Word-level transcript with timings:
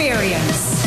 experience. 0.00 0.80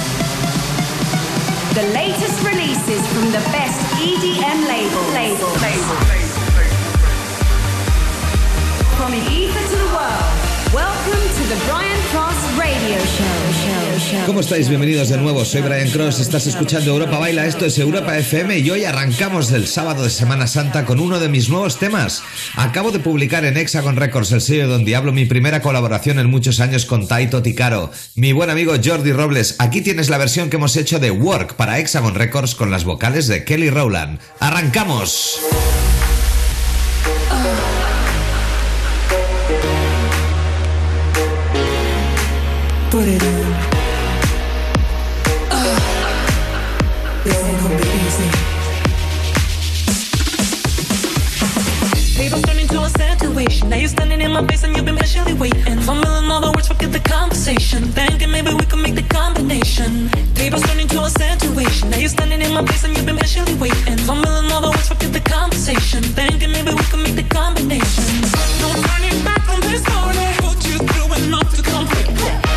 The 1.75 1.83
latest 1.93 2.43
releases 2.43 3.07
from 3.13 3.25
the 3.27 3.43
best 3.53 3.79
EDM 4.01 4.67
label. 4.67 5.01
Label. 5.13 5.53
Label. 5.61 5.97
From 8.97 9.11
the 9.11 9.85
world. 9.93 9.93
Welcome 9.93 10.01
to 10.01 10.01
the 10.01 10.23
Show. 10.23 10.32
¿Cómo 14.25 14.39
estáis? 14.39 14.69
Bienvenidos 14.69 15.09
de 15.09 15.17
nuevo. 15.17 15.45
Soy 15.45 15.61
Brian 15.61 15.89
Cross. 15.89 16.19
Estás 16.19 16.47
escuchando 16.47 16.91
Europa 16.91 17.19
Baila. 17.19 17.45
Esto 17.45 17.65
es 17.65 17.77
Europa 17.77 18.17
FM 18.17 18.57
y 18.59 18.69
hoy 18.71 18.85
arrancamos 18.85 19.51
el 19.51 19.67
sábado 19.67 20.03
de 20.03 20.09
Semana 20.09 20.47
Santa 20.47 20.85
con 20.85 20.99
uno 20.99 21.19
de 21.19 21.29
mis 21.29 21.49
nuevos 21.49 21.77
temas. 21.77 22.23
Acabo 22.55 22.91
de 22.91 22.99
publicar 22.99 23.45
en 23.45 23.57
Hexagon 23.57 23.95
Records, 23.95 24.31
el 24.31 24.41
sello 24.41 24.67
Don 24.67 24.85
Diablo, 24.85 25.11
mi 25.11 25.25
primera 25.25 25.61
colaboración 25.61 26.19
en 26.19 26.29
muchos 26.29 26.59
años 26.59 26.85
con 26.85 27.07
Taito 27.07 27.43
Ticaro. 27.43 27.91
Mi 28.15 28.31
buen 28.31 28.49
amigo 28.49 28.73
Jordi 28.83 29.11
Robles. 29.11 29.55
Aquí 29.59 29.81
tienes 29.81 30.09
la 30.09 30.17
versión 30.17 30.49
que 30.49 30.55
hemos 30.57 30.75
hecho 30.75 30.99
de 30.99 31.11
Work 31.11 31.55
para 31.55 31.77
Hexagon 31.77 32.15
Records 32.15 32.55
con 32.55 32.71
las 32.71 32.85
vocales 32.85 33.27
de 33.27 33.43
Kelly 33.43 33.69
Rowland. 33.69 34.19
¡Arrancamos! 34.39 35.39
Put 42.93 43.07
it 43.07 43.23
in. 43.23 43.45
Uh, 45.49 45.77
this 47.23 47.43
ain't 47.43 47.57
gonna 47.61 47.77
be 47.81 47.87
easy. 48.05 48.29
People 52.21 52.41
turn 52.43 52.59
into 52.59 52.79
a 52.79 52.89
situation. 52.89 53.69
Now 53.71 53.77
you're 53.77 53.87
standing 53.87 54.21
in 54.21 54.31
my 54.31 54.45
face 54.45 54.63
and 54.63 54.75
you've 54.75 54.85
been 54.85 54.95
patiently 54.95 55.33
waiting. 55.33 55.79
Fumbling 55.79 56.29
all 56.29 56.41
the 56.41 56.51
words, 56.55 56.67
forget 56.67 56.91
the 56.91 56.99
conversation. 56.99 57.81
Thinking 57.97 58.29
maybe 58.29 58.53
we 58.53 58.63
could 58.69 58.83
make 58.85 58.93
the 58.93 59.07
combination. 59.19 60.09
Tables 60.35 60.61
turn 60.61 60.79
into 60.79 61.01
a 61.01 61.09
situation. 61.09 61.89
Now 61.89 61.97
you're 61.97 62.13
standing 62.17 62.43
in 62.43 62.53
my 62.53 62.63
face 62.63 62.83
and 62.83 62.95
you've 62.95 63.07
been 63.07 63.17
patiently 63.17 63.55
waiting. 63.55 63.97
Fumbling 64.05 64.51
all 64.53 64.61
the 64.61 64.69
words, 64.69 64.87
forget 64.87 65.11
the 65.11 65.25
conversation. 65.37 66.03
Thinking 66.03 66.51
maybe 66.51 66.69
we 66.69 66.83
could 66.91 67.01
make 67.01 67.15
the 67.15 67.27
combination. 67.39 68.13
No 68.61 68.69
turning 68.85 69.17
back 69.25 69.49
on 69.49 69.61
this 69.61 69.81
story. 69.81 70.25
Put 70.45 70.61
you 70.69 70.77
through 70.77 71.09
enough 71.25 71.49
to 71.57 71.63
complete. 71.63 72.52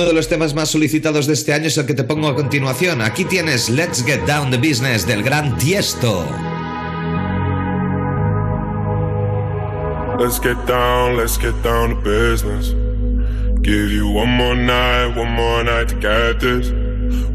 Uno 0.00 0.08
de 0.08 0.14
los 0.14 0.28
temas 0.28 0.54
más 0.54 0.70
solicitados 0.70 1.26
de 1.26 1.34
este 1.34 1.52
año 1.52 1.66
es 1.66 1.76
el 1.76 1.84
que 1.84 1.92
te 1.92 2.04
pongo 2.04 2.28
a 2.28 2.34
continuación. 2.34 3.02
Aquí 3.02 3.26
tienes 3.26 3.68
Let's 3.68 4.02
Get 4.02 4.24
Down 4.24 4.50
the 4.50 4.56
Business 4.56 5.06
del 5.06 5.22
gran 5.22 5.58
Tiesto. 5.58 6.24
Let's 10.18 10.40
get 10.40 10.56
down, 10.66 11.18
let's 11.18 11.36
get 11.36 11.52
down 11.62 11.90
to 11.90 11.96
business. 11.96 12.74
Give 13.60 13.92
you 13.92 14.08
one 14.08 14.30
more 14.30 14.56
night, 14.56 15.14
one 15.18 15.32
more 15.32 15.62
night 15.62 15.88
to 15.88 15.96
get 15.96 16.40
this. 16.40 16.72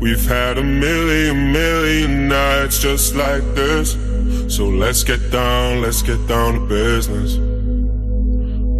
We've 0.01 0.25
had 0.27 0.57
a 0.57 0.63
million, 0.63 1.51
million 1.51 2.27
nights 2.27 2.79
just 2.79 3.13
like 3.13 3.43
this. 3.53 3.95
So 4.47 4.67
let's 4.67 5.03
get 5.03 5.31
down, 5.31 5.83
let's 5.83 6.01
get 6.01 6.17
down 6.27 6.55
to 6.55 6.59
business. 6.61 7.37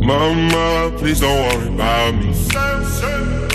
Mama, 0.04 0.92
please 0.98 1.20
don't 1.20 1.38
worry 1.38 1.68
about 1.68 2.16
me. 2.16 3.55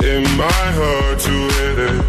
It 0.00 0.22
might 0.36 0.72
hurt 0.72 1.18
to 1.20 1.30
hit 1.30 1.78
it. 1.78 2.04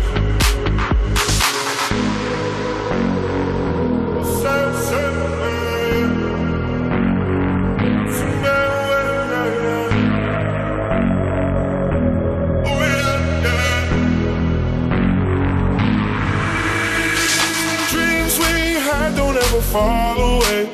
Dreams 17.91 18.39
we 18.39 18.45
had 18.87 19.15
don't 19.15 19.37
ever 19.37 19.61
fall 19.61 20.17
away. 20.19 20.69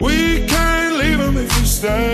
We 0.00 0.46
can't 0.46 0.96
leave 0.98 1.18
them 1.18 1.36
if 1.38 1.50
we 1.58 1.64
stay 1.64 2.13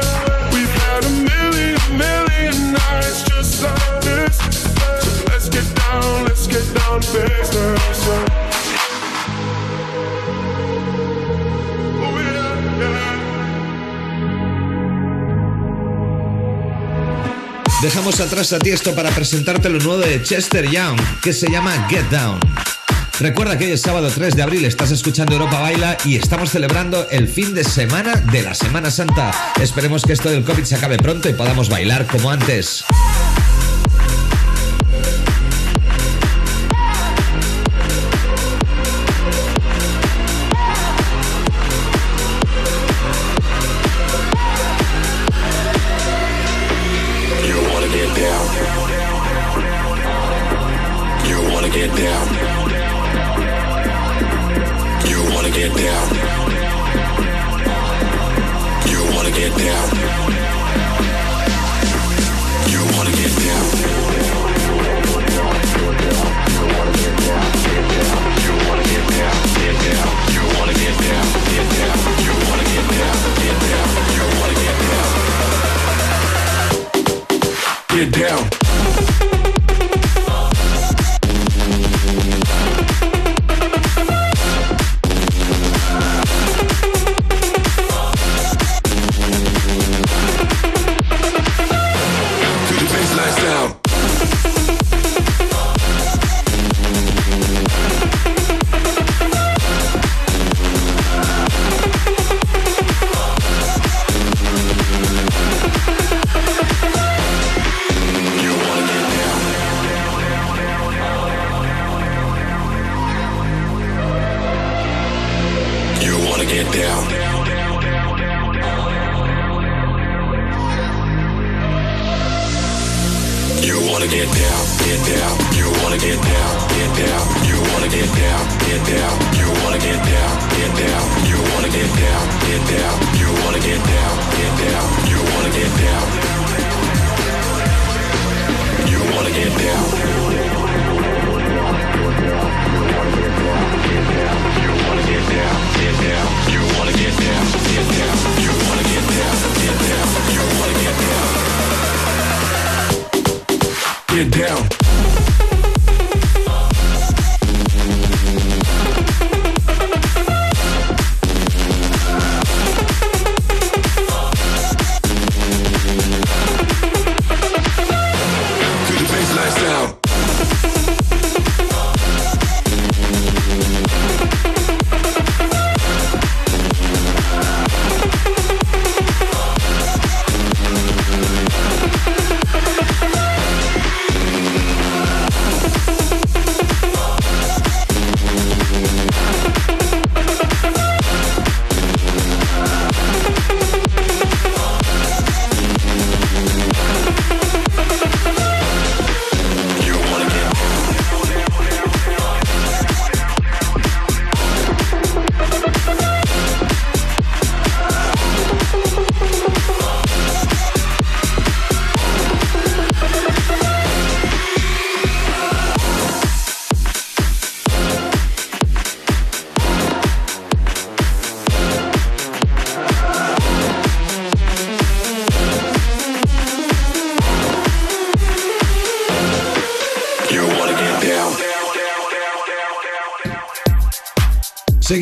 Dejamos 17.81 18.19
atrás 18.19 18.53
a 18.53 18.59
ti 18.59 18.69
esto 18.69 18.93
para 18.93 19.09
presentarte 19.09 19.67
lo 19.67 19.79
nuevo 19.79 19.97
de 19.97 20.21
Chester 20.21 20.69
Young, 20.69 20.99
que 21.19 21.33
se 21.33 21.49
llama 21.49 21.87
Get 21.89 22.07
Down. 22.11 22.39
Recuerda 23.21 23.55
que 23.55 23.65
hoy 23.65 23.71
es 23.73 23.81
sábado 23.81 24.09
3 24.09 24.35
de 24.35 24.41
abril, 24.41 24.65
estás 24.65 24.89
escuchando 24.89 25.33
Europa 25.33 25.59
Baila 25.59 25.95
y 26.05 26.15
estamos 26.15 26.49
celebrando 26.49 27.07
el 27.11 27.27
fin 27.27 27.53
de 27.53 27.63
semana 27.63 28.15
de 28.15 28.41
la 28.41 28.55
Semana 28.55 28.89
Santa. 28.89 29.31
Esperemos 29.61 30.03
que 30.03 30.13
esto 30.13 30.31
del 30.31 30.43
COVID 30.43 30.63
se 30.63 30.73
acabe 30.73 30.97
pronto 30.97 31.29
y 31.29 31.33
podamos 31.33 31.69
bailar 31.69 32.07
como 32.07 32.31
antes. 32.31 32.83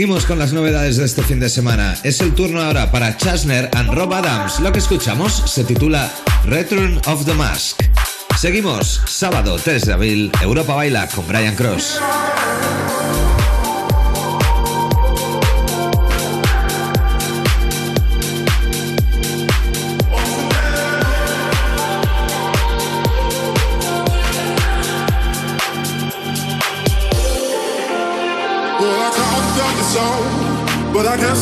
Seguimos 0.10 0.26
con 0.26 0.40
las 0.40 0.54
novedades 0.54 0.98
de 0.98 1.06
este 1.06 1.22
fin 1.22 1.40
de 1.40 1.50
semana. 1.50 1.96
Es 2.02 2.20
el 2.22 2.34
turno 2.34 2.64
ahora 2.64 2.92
para 2.92 3.16
Chasner 3.16 3.70
and 3.76 3.94
Rob 3.94 4.12
Adams. 4.12 4.60
Lo 4.60 4.72
que 4.72 4.80
escuchamos 4.80 5.32
se 5.46 5.64
titula 5.64 6.12
Return 6.46 7.00
of 7.06 7.26
the 7.26 7.36
Mask. 7.36 7.80
Seguimos, 8.36 9.04
sábado 9.06 9.60
3 9.64 9.86
de 9.86 9.94
abril, 9.94 10.32
Europa 10.42 10.74
Baila 10.74 11.08
con 11.10 11.28
Brian 11.28 11.56
Cross. 11.56 12.00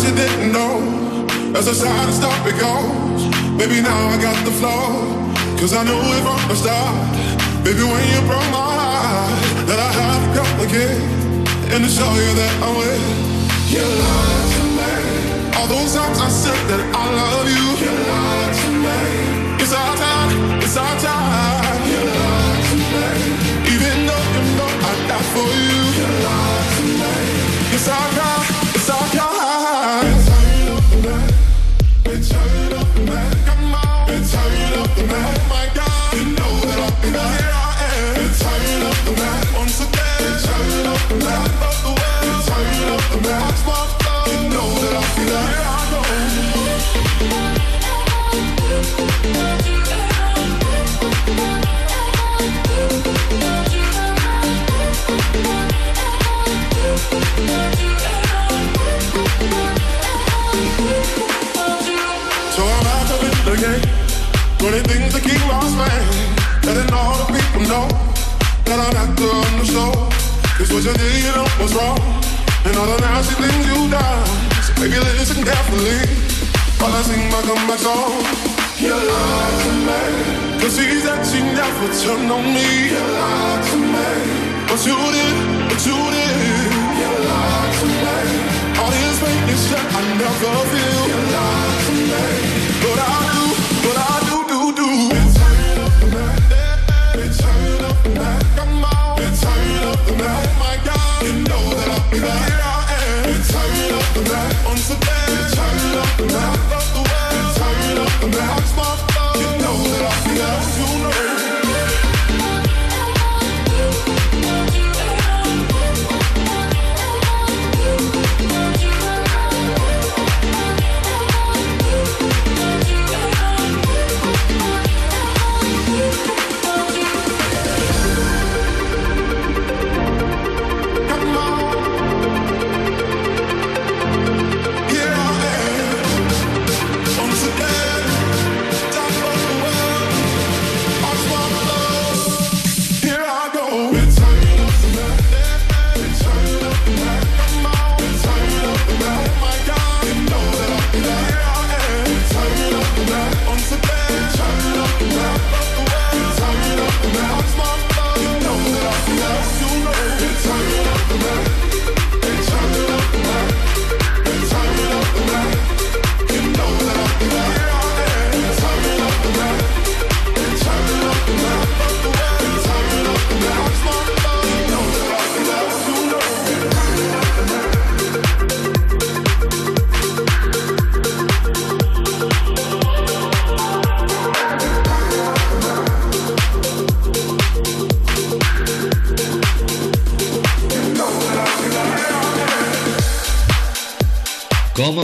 You 0.07 0.15
didn't 0.15 0.51
know. 0.53 0.79
As 1.57 1.65
the 1.65 1.73
side 1.73 2.13
stop 2.13 2.39
it 2.47 2.55
goes, 2.59 3.21
baby, 3.59 3.81
now 3.81 3.99
I 4.07 4.17
got 4.21 4.37
the 4.45 4.51
flow. 4.51 5.03
Cause 5.59 5.73
I 5.73 5.83
knew 5.83 5.99
it 6.15 6.21
from 6.23 6.39
the 6.47 6.55
start. 6.55 6.95
Baby, 7.63 7.83
when 7.83 8.03
you 8.13 8.19
broke 8.29 8.49
my 8.55 8.71
heart, 8.79 9.67
that 9.67 9.79
I 9.79 9.91
had 9.99 10.19
to 10.23 10.29
come 10.37 10.53
again. 10.67 11.01
And 11.73 11.83
to 11.83 11.89
show 11.89 12.07
you 12.21 12.29
that 12.39 12.53
I'm 12.63 12.75
with 12.79 13.03
you. 13.73 13.83
lied 13.83 14.47
to 14.55 14.63
me. 14.79 14.93
All 15.57 15.67
those 15.67 15.93
times 15.95 16.19
I 16.19 16.29
said 16.29 16.61
that 16.71 16.81
I 16.95 17.03
love 17.19 17.47
you. 17.55 17.65
You 17.83 17.93
lied 18.11 18.53
to 18.61 18.69
me. 18.85 18.99
It's 19.63 19.73
our 19.73 19.95
time, 19.97 20.61
it's 20.61 20.77
our 20.77 20.99
time. 20.99 21.56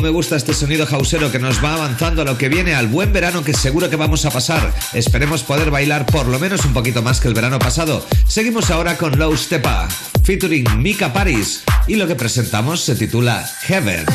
Me 0.03 0.09
gusta 0.09 0.35
este 0.35 0.53
sonido 0.53 0.85
hausero 0.85 1.31
que 1.31 1.39
nos 1.39 1.63
va 1.63 1.75
avanzando 1.75 2.23
a 2.23 2.25
lo 2.25 2.37
que 2.37 2.49
viene 2.49 2.75
al 2.75 2.87
buen 2.87 3.13
verano 3.13 3.41
que 3.41 3.53
seguro 3.53 3.89
que 3.89 3.95
vamos 3.95 4.25
a 4.25 4.31
pasar. 4.31 4.73
Esperemos 4.93 5.43
poder 5.43 5.71
bailar 5.71 6.05
por 6.05 6.27
lo 6.27 6.39
menos 6.39 6.65
un 6.65 6.73
poquito 6.73 7.01
más 7.01 7.21
que 7.21 7.29
el 7.29 7.33
verano 7.33 7.57
pasado. 7.57 8.05
Seguimos 8.27 8.69
ahora 8.69 8.97
con 8.97 9.17
Low 9.17 9.35
Stepa, 9.37 9.87
featuring 10.23 10.65
Mika 10.81 11.13
Paris, 11.13 11.63
y 11.87 11.95
lo 11.95 12.05
que 12.05 12.15
presentamos 12.15 12.81
se 12.81 12.95
titula 12.95 13.49
Heaven. 13.61 14.05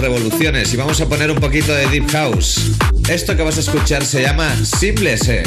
revoluciones 0.00 0.72
y 0.72 0.76
vamos 0.76 1.00
a 1.00 1.08
poner 1.08 1.30
un 1.30 1.38
poquito 1.38 1.72
de 1.72 1.86
Deep 1.88 2.10
House. 2.10 2.72
Esto 3.08 3.36
que 3.36 3.42
vas 3.42 3.56
a 3.56 3.60
escuchar 3.60 4.04
se 4.04 4.22
llama 4.22 4.48
Simple 4.64 5.12
S. 5.12 5.38
Eh. 5.38 5.42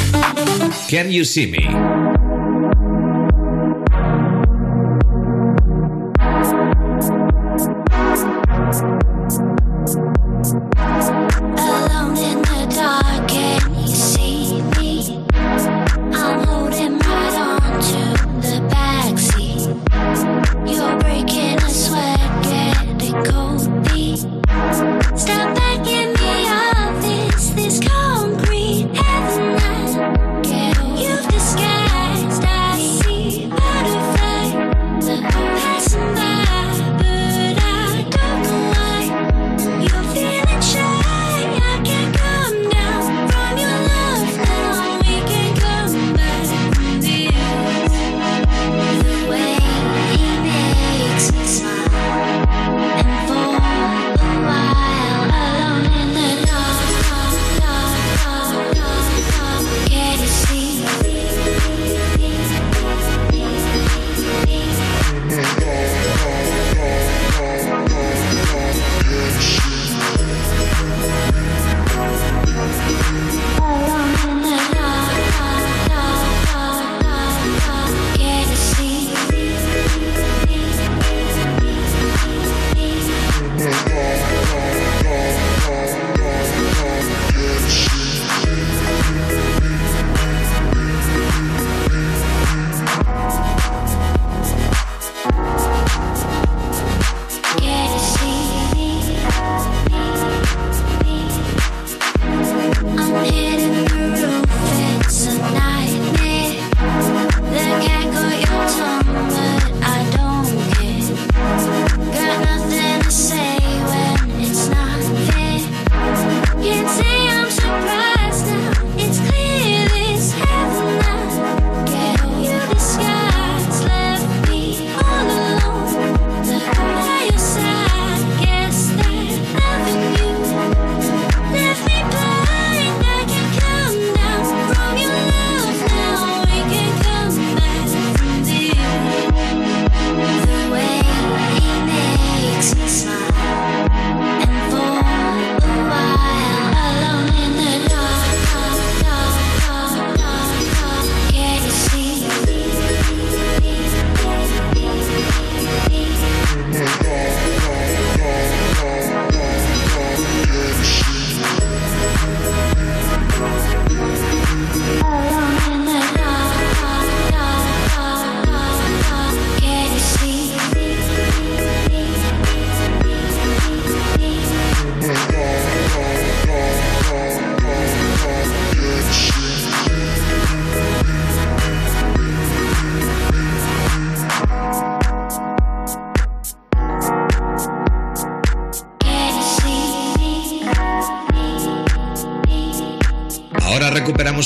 Can 0.90 1.10
You 1.10 1.24
See 1.24 1.46
Me? 1.46 2.11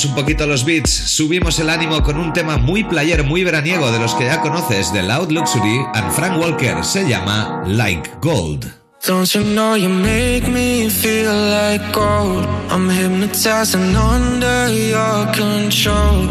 un 0.07 0.15
poquito 0.15 0.45
los 0.45 0.65
beats, 0.65 0.89
subimos 0.89 1.59
el 1.59 1.69
ánimo 1.69 2.01
con 2.01 2.17
un 2.17 2.33
tema 2.33 2.57
muy 2.57 2.83
player, 2.83 3.23
muy 3.23 3.43
veraniego 3.43 3.91
de 3.91 3.99
los 3.99 4.15
que 4.15 4.25
ya 4.25 4.41
conoces 4.41 4.91
de 4.93 5.03
Loud 5.03 5.31
Luxury 5.31 5.79
and 5.93 6.11
Frank 6.13 6.39
Walker. 6.39 6.83
Se 6.83 7.07
llama 7.07 7.63
Like 7.67 8.09
Gold. 8.21 8.65
Don't 9.05 9.31
you 9.33 9.43
know 9.43 9.75
you 9.75 9.89
make 9.89 10.47
me 10.47 10.89
feel 10.89 11.31
like 11.31 11.93
gold? 11.93 12.45
I'm 12.69 12.89
hypnotized 12.89 13.75
and 13.75 13.95
under 13.95 14.67
your 14.69 15.27
control. 15.33 16.27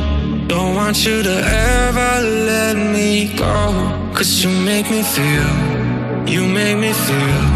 Don't 0.48 0.74
want 0.74 1.04
you 1.06 1.22
to 1.22 1.30
ever 1.30 2.20
let 2.46 2.76
me 2.76 3.32
go. 3.36 3.72
Cause 4.14 4.42
you 4.42 4.50
make 4.50 4.90
me 4.90 5.02
feel, 5.02 6.26
you 6.26 6.46
make 6.46 6.78
me 6.78 6.92
feel. 6.92 7.55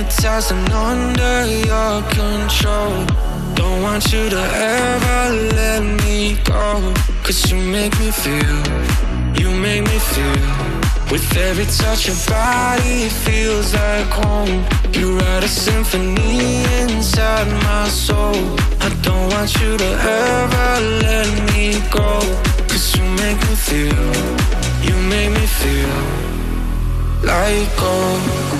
Hypnotized 0.00 0.52
and 0.52 0.72
under 0.72 1.46
your 1.46 2.02
control. 2.10 3.04
Don't 3.54 3.82
want 3.82 4.12
you 4.12 4.30
to 4.30 4.40
ever 4.40 5.20
let 5.56 5.82
me 6.04 6.38
go. 6.44 6.94
Cause 7.22 7.50
you 7.50 7.58
make 7.58 7.92
me 7.98 8.10
feel, 8.10 8.58
you 9.40 9.50
make 9.50 9.82
me 9.82 9.98
feel. 9.98 10.48
With 11.10 11.36
every 11.36 11.66
touch 11.66 12.06
your 12.06 12.16
body 12.28 13.08
it 13.08 13.12
feels 13.12 13.74
like 13.74 14.10
home. 14.24 14.64
You 14.92 15.18
write 15.18 15.44
a 15.44 15.48
symphony 15.48 16.64
inside 16.80 17.48
my 17.64 17.88
soul. 17.88 18.40
I 18.80 18.88
don't 19.02 19.28
want 19.32 19.50
you 19.60 19.76
to 19.76 19.90
ever 20.24 20.70
let 21.04 21.28
me 21.52 21.80
go. 21.90 22.20
Cause 22.70 22.96
you 22.96 23.04
make 23.22 23.38
me 23.48 23.54
feel, 23.68 24.06
you 24.86 24.94
make 25.08 25.30
me 25.38 25.46
feel 25.60 25.96
like 27.22 27.76
gold. 27.76 28.59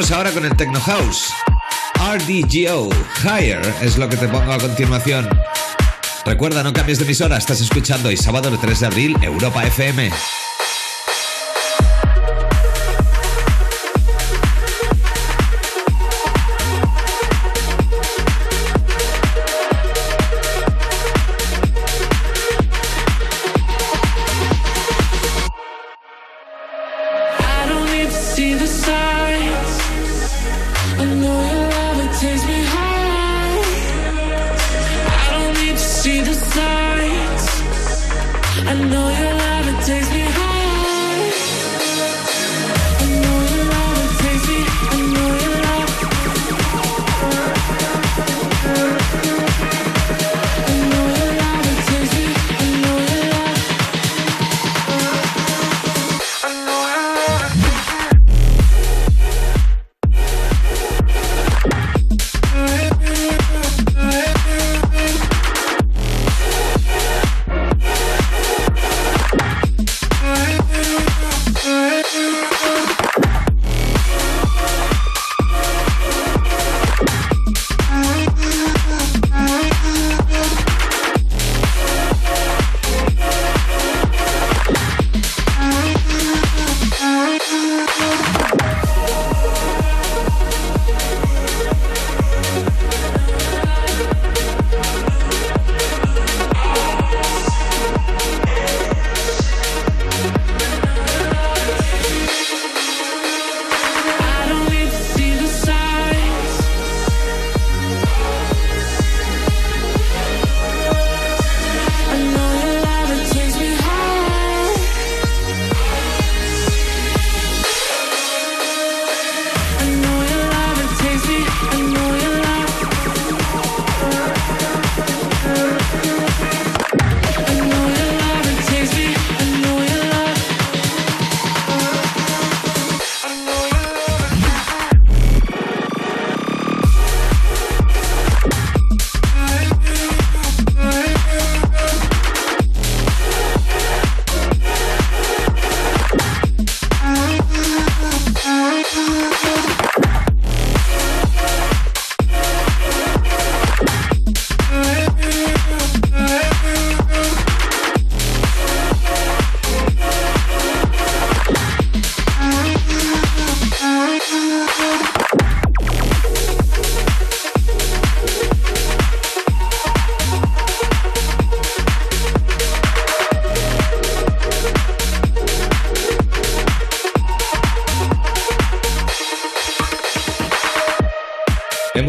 Seguimos 0.00 0.16
ahora 0.16 0.32
con 0.32 0.46
el 0.46 0.56
Techno 0.56 0.80
House. 0.80 1.30
RDGO, 1.96 2.88
Higher, 3.22 3.60
es 3.82 3.98
lo 3.98 4.08
que 4.08 4.16
te 4.16 4.28
pongo 4.28 4.50
a 4.50 4.58
continuación. 4.58 5.28
Recuerda, 6.24 6.62
no 6.62 6.72
cambies 6.72 6.98
de 6.98 7.04
emisora, 7.04 7.36
estás 7.36 7.60
escuchando 7.60 8.10
y 8.10 8.16
sábado 8.16 8.48
el 8.48 8.58
3 8.58 8.80
de 8.80 8.86
abril, 8.86 9.16
Europa 9.20 9.62
FM. 9.62 10.10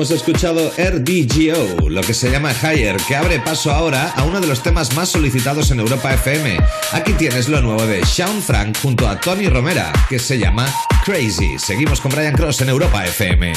Hemos 0.02 0.10
escuchado 0.10 0.72
RDGO, 0.80 1.88
lo 1.88 2.02
que 2.02 2.16
se 2.16 2.32
llama 2.32 2.52
Higher, 2.52 2.98
que 3.08 3.16
abre 3.16 3.40
paso 3.40 3.72
ahora 3.72 4.10
a 4.16 4.24
uno 4.24 4.42
de 4.42 4.48
los 4.48 4.64
temas 4.64 4.96
más 4.96 5.10
solicitados 5.10 5.70
en 5.70 5.80
Europa 5.80 6.12
FM. 6.12 6.58
Aquí 6.92 7.14
tienes 7.14 7.48
lo 7.48 7.62
nuevo 7.62 7.86
de 7.86 8.04
Sean 8.04 8.42
Frank 8.42 8.76
junto 8.82 9.08
a 9.08 9.20
Tony 9.20 9.48
Romera, 9.48 9.94
que 10.10 10.18
se 10.18 10.40
llama 10.40 10.68
Crazy. 11.06 11.60
Seguimos 11.60 12.02
con 12.02 12.12
Brian 12.12 12.34
Cross 12.34 12.62
en 12.62 12.70
Europa 12.70 13.06
FM. 13.06 13.54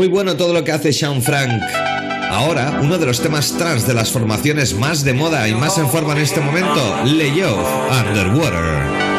Muy 0.00 0.08
bueno 0.08 0.34
todo 0.34 0.54
lo 0.54 0.64
que 0.64 0.72
hace 0.72 0.94
Sean 0.94 1.20
Frank. 1.20 1.62
Ahora, 2.30 2.80
uno 2.82 2.96
de 2.96 3.04
los 3.04 3.20
temas 3.20 3.52
trans 3.58 3.86
de 3.86 3.92
las 3.92 4.10
formaciones 4.10 4.72
más 4.72 5.04
de 5.04 5.12
moda 5.12 5.46
y 5.46 5.54
más 5.54 5.76
en 5.76 5.90
forma 5.90 6.14
en 6.14 6.20
este 6.20 6.40
momento, 6.40 7.04
Leo 7.04 7.54
Underwater. 7.90 9.09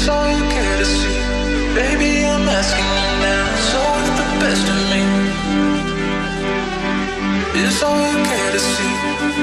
Is 0.00 0.08
all 0.08 0.28
you 0.30 0.42
care 0.48 0.78
to 0.78 0.84
see, 0.84 1.20
baby, 1.74 2.24
I'm 2.24 2.48
asking 2.48 2.90
you 3.00 3.08
now. 3.26 3.44
The 4.20 4.26
best 4.40 4.66
of 4.74 4.80
me 4.92 5.02
all 7.82 8.00
you 8.10 8.18
care 8.30 8.52
to 8.52 8.60
see, 8.72 8.94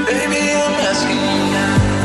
baby, 0.10 0.42
I'm 0.64 0.76
asking 0.90 1.22
you 1.30 1.44
now. 1.58 1.97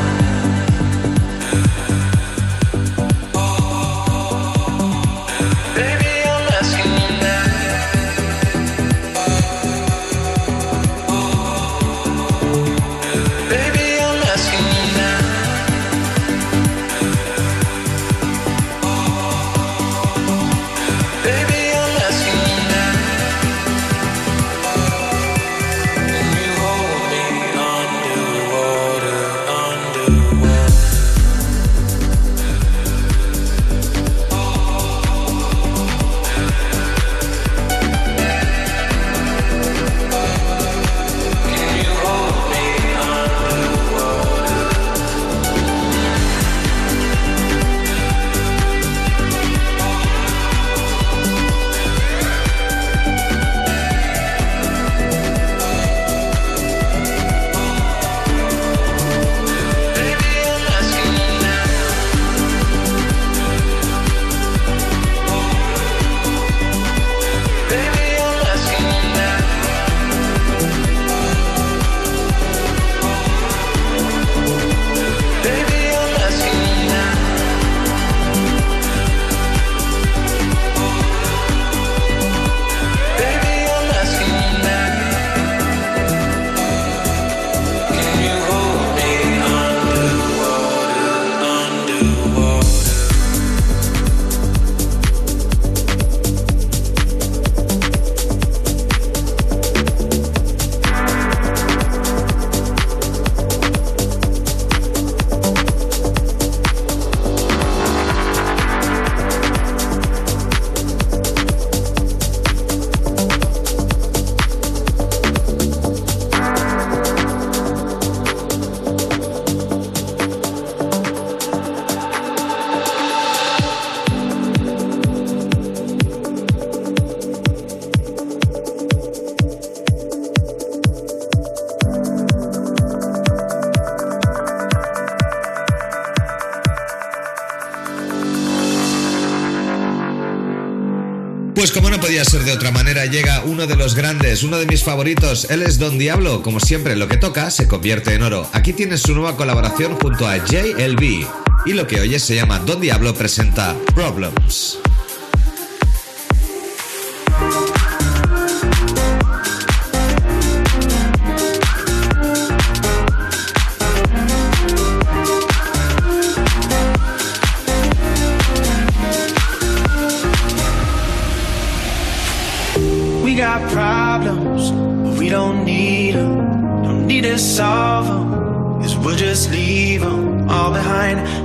Pues 141.72 141.80
como 141.80 141.96
no 141.96 142.02
podía 142.02 142.22
ser 142.22 142.44
de 142.44 142.52
otra 142.52 142.70
manera, 142.70 143.06
llega 143.06 143.42
uno 143.46 143.66
de 143.66 143.76
los 143.76 143.94
grandes, 143.94 144.42
uno 144.42 144.58
de 144.58 144.66
mis 144.66 144.84
favoritos. 144.84 145.46
Él 145.48 145.62
es 145.62 145.78
Don 145.78 145.96
Diablo. 145.96 146.42
Como 146.42 146.60
siempre, 146.60 146.96
lo 146.96 147.08
que 147.08 147.16
toca 147.16 147.50
se 147.50 147.66
convierte 147.66 148.12
en 148.12 148.20
oro. 148.20 148.46
Aquí 148.52 148.74
tienes 148.74 149.00
su 149.00 149.14
nueva 149.14 149.38
colaboración 149.38 149.94
junto 149.94 150.28
a 150.28 150.36
JLB. 150.36 151.26
Y 151.64 151.72
lo 151.72 151.86
que 151.86 151.98
oyes 152.00 152.22
se 152.22 152.34
llama 152.34 152.58
Don 152.58 152.78
Diablo 152.78 153.14
presenta 153.14 153.74
Problems. 153.94 154.81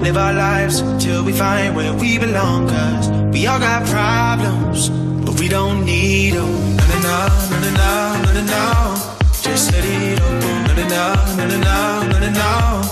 Live 0.08 0.16
our 0.16 0.32
lives 0.32 0.82
till 1.04 1.26
we 1.26 1.34
find 1.34 1.76
where 1.76 1.94
we 1.94 2.18
belong, 2.18 2.70
cause 2.70 3.10
we 3.34 3.46
all 3.46 3.60
got 3.60 3.86
problems, 3.88 4.88
but 5.26 5.38
we 5.38 5.50
don't 5.50 5.84
need 5.84 6.32
them. 6.32 6.78
No, 6.78 6.86
no, 7.04 7.28
no, 7.52 7.60
no, 7.60 8.24
no, 8.24 8.32
no, 8.32 8.44
no. 8.46 8.96
Just 9.42 9.74
let 9.74 9.84
it 9.84 10.18
no, 10.18 10.40
no, 10.40 10.74
no, 10.76 10.98
no, 11.46 11.58
no, 11.60 12.20
no, 12.20 12.20
no. 12.20 12.30
No 12.30 12.87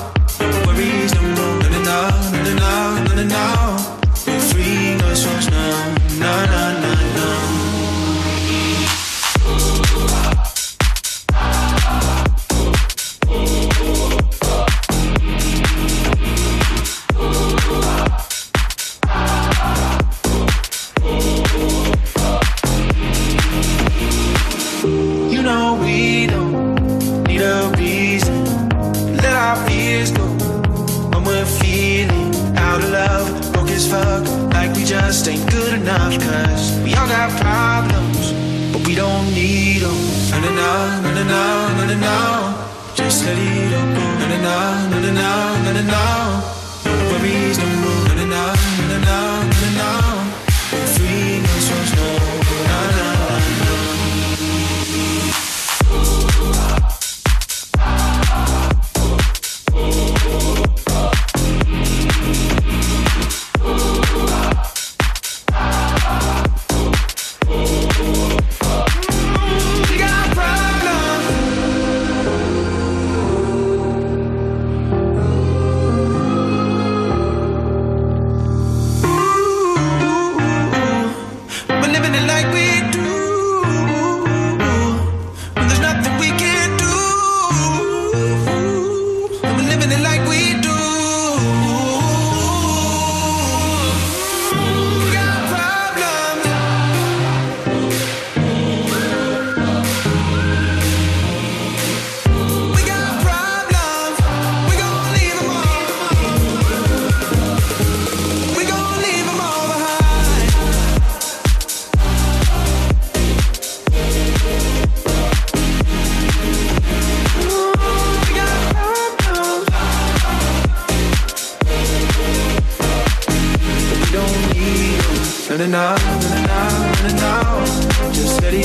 running 125.57 125.73
out, 125.73 125.97
running 126.03 126.49
out, 126.49 127.01
running 127.01 127.23
out. 127.23 127.65
Just 128.13 128.35
steady, 128.35 128.63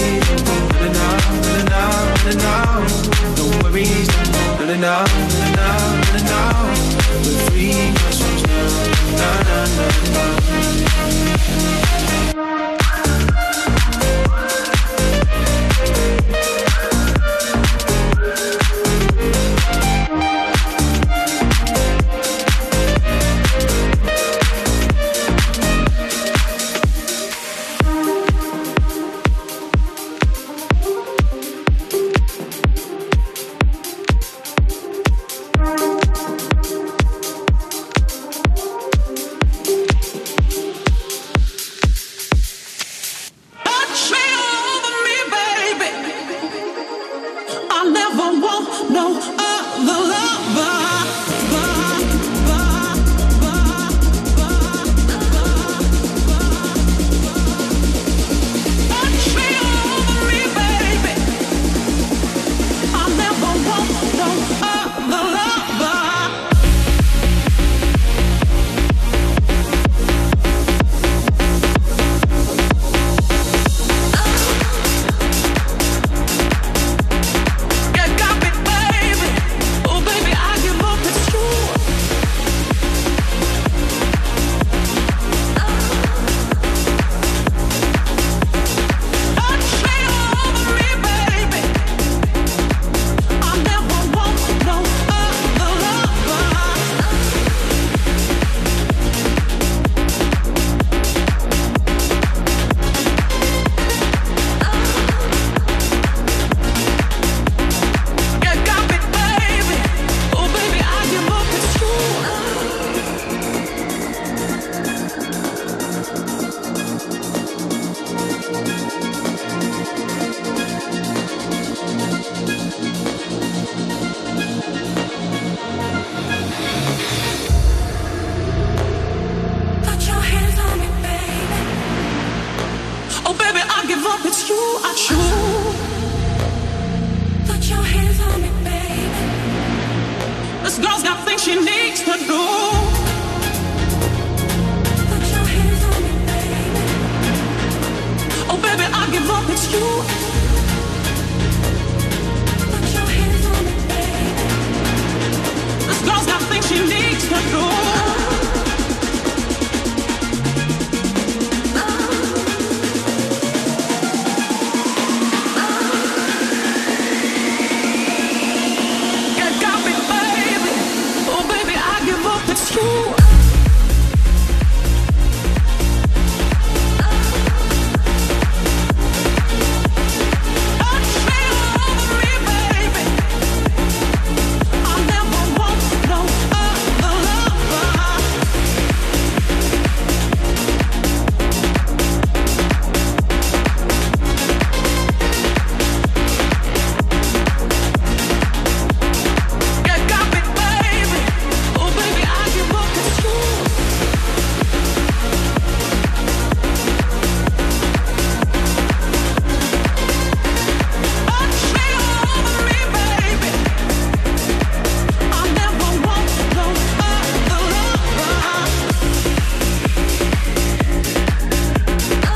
running 0.74 0.96
out, 0.96 1.22
running 1.46 1.72
out, 1.72 2.24
running 2.24 2.42
out. 2.42 2.90
No 3.36 3.44
worries, 3.62 4.08
running 4.58 4.82
out, 4.82 5.08
running 5.08 5.58
out, 5.58 6.08
running 6.08 6.30
out. 6.34 6.66
We're 7.24 7.38
free, 7.46 7.74
na 9.16 9.30
na 9.46 9.58
na 9.76 9.86
na. 10.14 11.99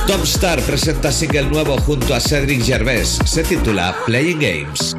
Tom 0.06 0.20
Star 0.24 0.60
presenta 0.60 1.10
single 1.10 1.48
nuevo 1.48 1.78
junto 1.78 2.14
a 2.14 2.20
Cedric 2.20 2.62
Gervais. 2.62 3.18
Se 3.24 3.42
titula 3.42 3.94
Playing 4.04 4.38
Games. 4.38 4.94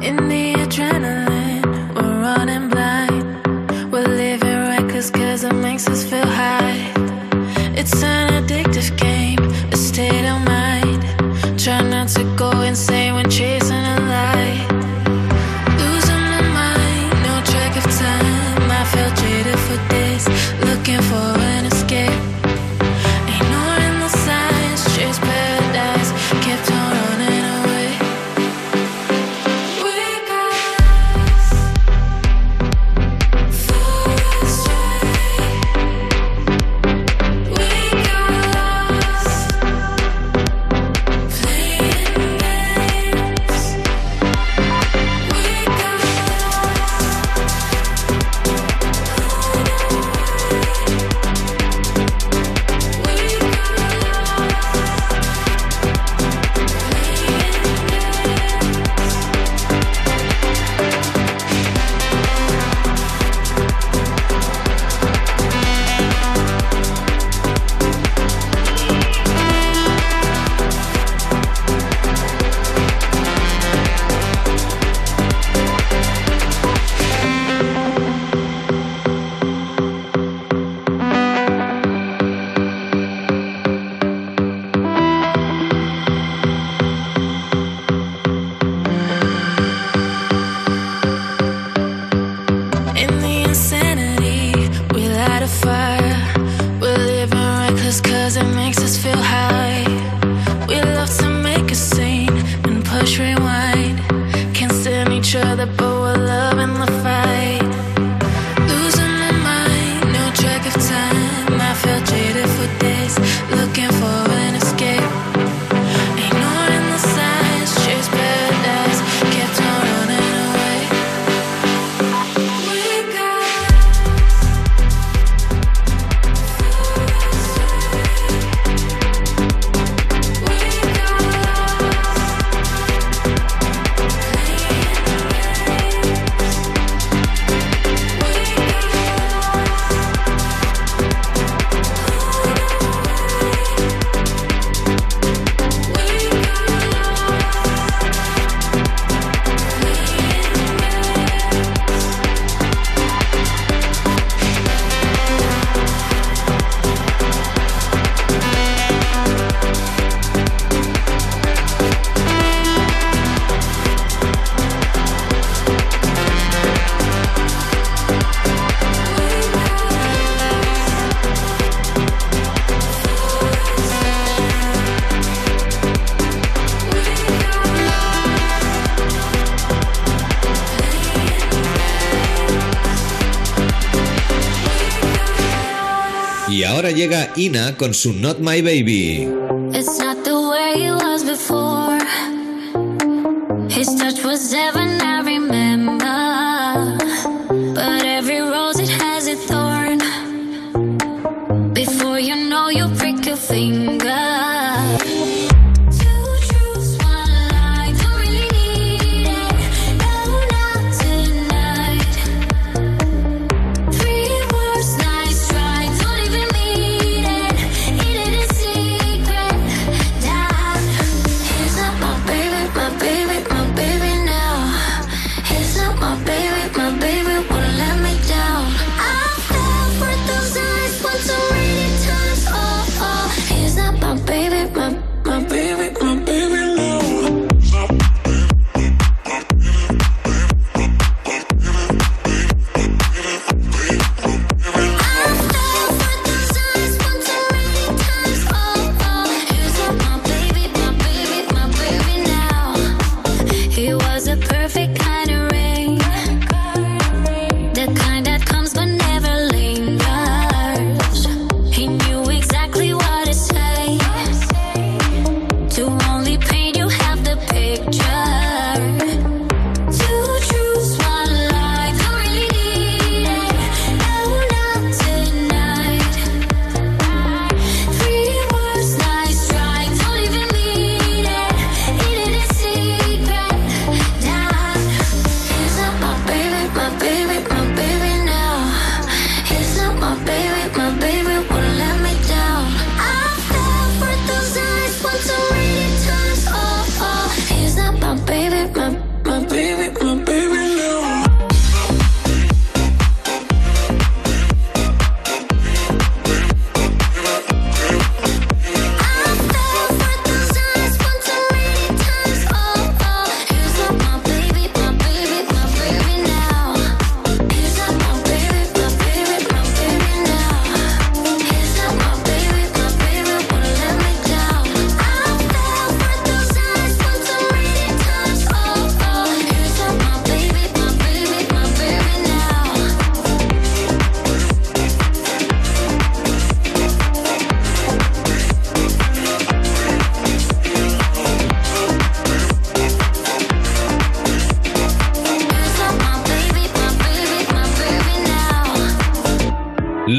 llega 187.06 187.30
Ina 187.36 187.76
con 187.76 187.94
su 187.94 188.12
Not 188.12 188.40
My 188.40 188.62
Baby. 188.62 189.45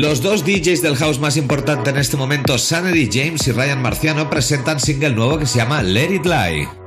Los 0.07 0.21
dos 0.21 0.45
DJs 0.45 0.81
del 0.81 0.95
house 0.95 1.19
más 1.19 1.35
importante 1.35 1.89
en 1.89 1.97
este 1.97 2.15
momento, 2.15 2.57
Sanity 2.57 3.09
James 3.11 3.45
y 3.45 3.51
Ryan 3.51 3.81
Marciano, 3.81 4.29
presentan 4.29 4.79
single 4.79 5.09
nuevo 5.09 5.37
que 5.37 5.45
se 5.45 5.57
llama 5.57 5.83
Let 5.83 6.15
It 6.15 6.25
Lie. 6.25 6.86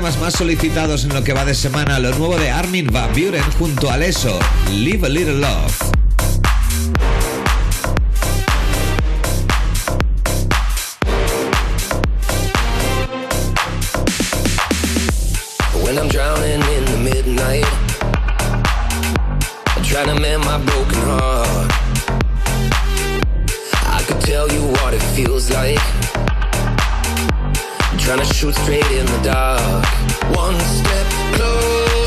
temas 0.00 0.18
más 0.18 0.32
solicitados 0.32 1.04
en 1.04 1.12
lo 1.12 1.22
que 1.22 1.34
va 1.34 1.44
de 1.44 1.54
semana, 1.54 1.98
lo 1.98 2.10
nuevo 2.14 2.38
de 2.38 2.50
Armin 2.50 2.86
Van 2.90 3.12
Buren 3.12 3.42
junto 3.58 3.90
a 3.90 3.98
Leso, 3.98 4.38
Live 4.70 5.06
a 5.06 5.10
Little 5.10 5.34
Love. 5.34 5.74
When 15.84 15.98
I'm 15.98 16.08
drowning 16.08 16.62
in 16.62 16.84
the 16.86 16.96
midnight, 17.04 17.66
I'm 19.76 19.82
trying 19.82 20.06
to 20.06 20.18
mend 20.18 20.42
my 20.46 20.56
broken 20.64 20.98
heart. 21.02 21.72
I 23.84 24.02
could 24.06 24.22
tell 24.22 24.50
you 24.50 24.62
what 24.62 24.94
it 24.94 25.02
feels 25.14 25.50
like. 25.50 26.29
Trying 28.10 28.26
to 28.26 28.34
shoot 28.34 28.56
straight 28.56 28.90
in 28.90 29.06
the 29.06 29.20
dark. 29.22 29.86
One 30.34 30.58
step 30.58 31.06
closer. 31.36 31.99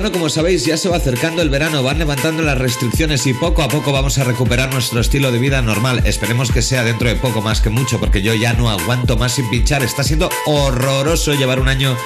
Bueno, 0.00 0.12
como 0.12 0.28
sabéis, 0.28 0.64
ya 0.64 0.76
se 0.76 0.88
va 0.88 0.98
acercando 0.98 1.42
el 1.42 1.50
verano, 1.50 1.82
van 1.82 1.98
levantando 1.98 2.44
las 2.44 2.56
restricciones 2.56 3.26
y 3.26 3.34
poco 3.34 3.64
a 3.64 3.68
poco 3.68 3.90
vamos 3.90 4.16
a 4.18 4.22
recuperar 4.22 4.72
nuestro 4.72 5.00
estilo 5.00 5.32
de 5.32 5.40
vida 5.40 5.60
normal. 5.60 6.02
Esperemos 6.06 6.52
que 6.52 6.62
sea 6.62 6.84
dentro 6.84 7.08
de 7.08 7.16
poco 7.16 7.42
más 7.42 7.60
que 7.60 7.68
mucho, 7.68 7.98
porque 7.98 8.22
yo 8.22 8.32
ya 8.32 8.52
no 8.52 8.70
aguanto 8.70 9.16
más 9.16 9.32
sin 9.32 9.50
pinchar. 9.50 9.82
Está 9.82 10.04
siendo 10.04 10.30
horroroso 10.46 11.34
llevar 11.34 11.58
un 11.58 11.66
año 11.66 11.96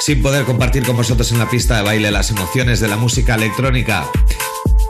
sin 0.00 0.22
poder 0.22 0.44
compartir 0.44 0.84
con 0.84 0.96
vosotros 0.96 1.30
en 1.30 1.38
la 1.38 1.48
pista 1.48 1.76
de 1.76 1.82
baile 1.84 2.10
las 2.10 2.30
emociones 2.30 2.80
de 2.80 2.88
la 2.88 2.96
música 2.96 3.36
electrónica. 3.36 4.10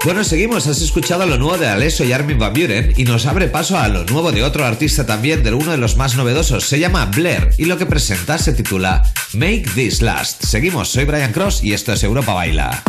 Bueno, 0.06 0.22
seguimos. 0.22 0.68
Has 0.68 0.80
escuchado 0.82 1.26
lo 1.26 1.36
nuevo 1.36 1.58
de 1.58 1.66
Alesso 1.66 2.04
y 2.04 2.12
Armin 2.12 2.38
Van 2.38 2.52
Buren 2.52 2.94
y 2.96 3.02
nos 3.02 3.26
abre 3.26 3.48
paso 3.48 3.76
a 3.76 3.88
lo 3.88 4.04
nuevo 4.04 4.30
de 4.30 4.44
otro 4.44 4.64
artista 4.64 5.04
también, 5.04 5.42
de 5.42 5.52
uno 5.52 5.72
de 5.72 5.78
los 5.78 5.96
más 5.96 6.14
novedosos. 6.14 6.64
Se 6.64 6.78
llama 6.78 7.06
Blair 7.06 7.50
y 7.58 7.64
lo 7.64 7.76
que 7.76 7.86
presenta 7.86 8.38
se 8.38 8.52
titula 8.52 9.02
Make 9.32 9.64
This 9.74 10.02
Last. 10.02 10.44
Seguimos. 10.44 10.90
Soy 10.90 11.06
Brian 11.06 11.32
Cross 11.32 11.64
y 11.64 11.72
esto 11.72 11.92
es 11.92 12.04
Europa 12.04 12.34
Baila. 12.34 12.84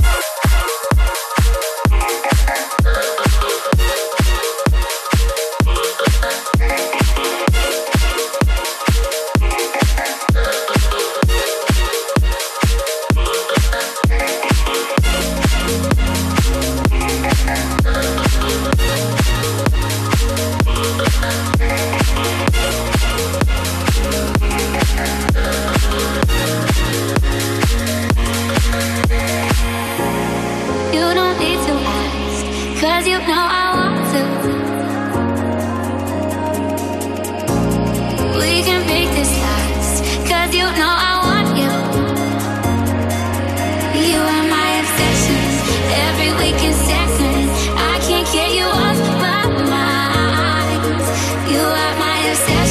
Are 52.46 52.67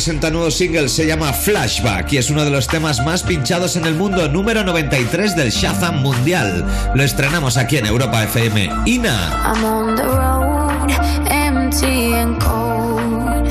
presenta 0.00 0.30
nuevo 0.30 0.50
single, 0.50 0.88
se 0.88 1.06
llama 1.06 1.30
Flashback 1.30 2.10
y 2.14 2.16
es 2.16 2.30
uno 2.30 2.42
de 2.42 2.50
los 2.50 2.66
temas 2.66 3.04
más 3.04 3.22
pinchados 3.22 3.76
en 3.76 3.84
el 3.84 3.94
mundo, 3.94 4.28
número 4.28 4.64
93 4.64 5.36
del 5.36 5.50
Shazam 5.50 6.00
Mundial. 6.00 6.64
Lo 6.94 7.02
estrenamos 7.02 7.58
aquí 7.58 7.76
en 7.76 7.84
Europa 7.84 8.24
FM. 8.24 8.70
Ina. 8.86 9.42
I'm 9.44 9.62
on 9.62 9.96
the 9.96 10.04
road, 10.04 10.90
empty 11.30 12.14
and 12.14 12.40
cold, 12.40 13.46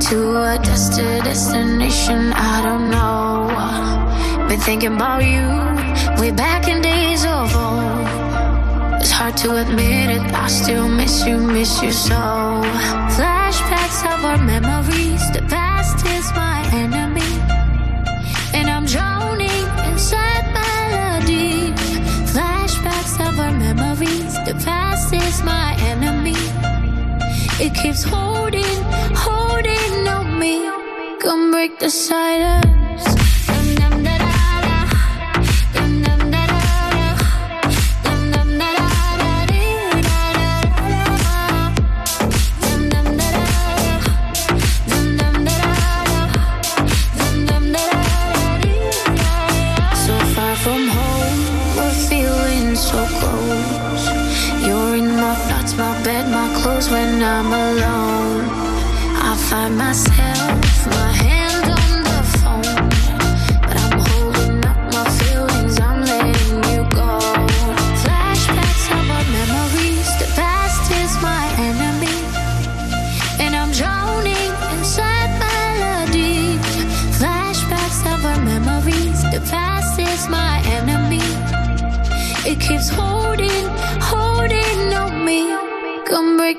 to 0.00 0.36
a 0.36 0.58
destination 0.58 2.32
I 2.32 2.60
don't 2.64 2.90
know. 2.90 4.48
Been 4.48 4.58
thinking 4.58 4.96
about 4.96 5.22
you, 5.22 5.46
way 6.20 6.32
back 6.32 6.66
in 6.66 6.82
days 6.82 7.24
of 7.24 7.54
old. 7.54 9.00
It's 9.00 9.12
hard 9.12 9.36
to 9.36 9.58
admit 9.58 10.10
it, 10.10 10.22
I 10.34 10.48
still 10.48 10.88
miss 10.88 11.24
you, 11.24 11.38
miss 11.38 11.80
you 11.80 11.92
so. 11.92 13.03
It 27.66 27.72
keeps 27.72 28.02
holding, 28.02 28.82
holding 29.16 30.06
on 30.06 30.38
me. 30.38 30.68
Come 31.18 31.50
break 31.50 31.78
the 31.78 31.88
silence. 31.88 33.04
So 50.04 50.18
far 50.34 50.54
from 50.56 50.88
home 50.88 50.93
I'm 57.26 57.46
alone, 57.46 58.44
I 59.16 59.34
find 59.48 59.78
myself 59.78 60.23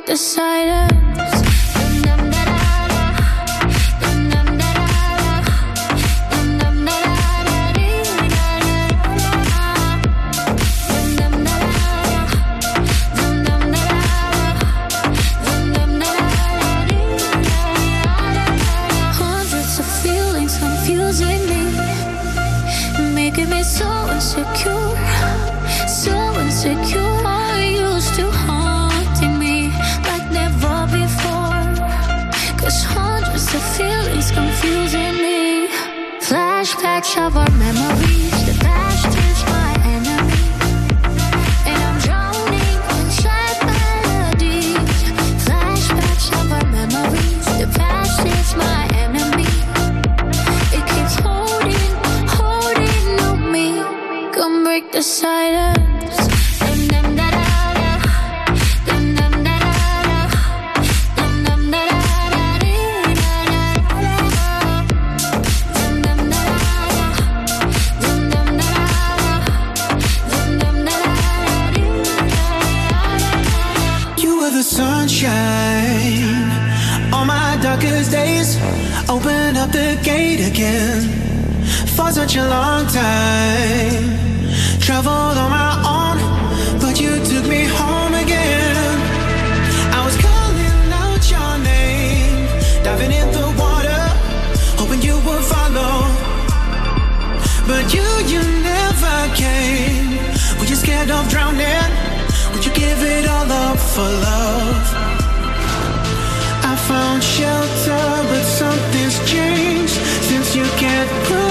Decided 0.05 0.94
Open 79.15 79.55
up 79.55 79.71
the 79.71 79.97
gate 80.03 80.41
again 80.45 81.01
for 81.95 82.11
such 82.11 82.35
a 82.35 82.45
long 82.45 82.85
time. 82.87 84.03
Traveled 84.81 85.37
on 85.43 85.49
my 85.51 85.73
own, 85.97 86.17
but 86.81 86.99
you 86.99 87.11
took 87.23 87.45
me 87.47 87.63
home 87.63 88.13
again. 88.13 88.95
I 89.97 89.99
was 90.03 90.17
calling 90.25 90.81
out 91.03 91.23
your 91.31 91.53
name, 91.63 92.43
diving 92.83 93.13
in 93.13 93.27
the 93.31 93.47
water, 93.57 94.03
hoping 94.79 95.01
you 95.01 95.15
would 95.25 95.43
follow. 95.53 95.95
But 97.69 97.85
you, 97.95 98.07
you 98.33 98.41
never 98.71 99.17
came. 99.33 100.11
Were 100.59 100.67
you 100.71 100.75
scared 100.75 101.09
of 101.09 101.29
drowning? 101.29 101.91
Would 102.51 102.65
you 102.65 102.73
give 102.73 102.99
it 103.01 103.25
all 103.29 103.49
up 103.49 103.79
for 103.79 104.09
love? 104.27 104.83
I 106.69 106.75
found 106.89 107.23
shelter 107.23 108.14
could 111.07 111.44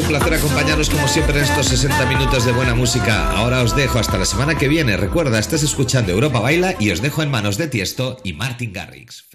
un 0.00 0.06
placer 0.06 0.34
acompañaros 0.34 0.90
como 0.90 1.06
siempre 1.06 1.38
en 1.38 1.44
estos 1.44 1.66
60 1.66 2.06
minutos 2.06 2.44
de 2.44 2.52
buena 2.52 2.74
música. 2.74 3.30
Ahora 3.30 3.62
os 3.62 3.76
dejo 3.76 3.98
hasta 3.98 4.18
la 4.18 4.24
semana 4.24 4.56
que 4.56 4.68
viene. 4.68 4.96
Recuerda, 4.96 5.38
estás 5.38 5.62
escuchando 5.62 6.10
Europa 6.10 6.40
Baila 6.40 6.74
y 6.80 6.90
os 6.90 7.00
dejo 7.00 7.22
en 7.22 7.30
manos 7.30 7.58
de 7.58 7.68
Tiesto 7.68 8.16
y 8.24 8.32
Martin 8.32 8.72
Garrix. 8.72 9.28